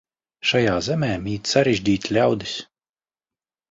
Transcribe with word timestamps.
Šajā 0.51 0.77
zemē 0.87 1.11
mīt 1.27 1.53
sarežģīti 1.53 2.19
ļaudis. 2.19 2.61